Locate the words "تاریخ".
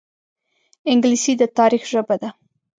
1.57-1.83